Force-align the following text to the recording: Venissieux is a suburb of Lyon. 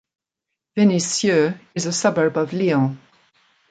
Venissieux 0.75 1.53
is 1.75 1.85
a 1.85 1.91
suburb 1.93 2.35
of 2.35 2.53
Lyon. 2.53 2.97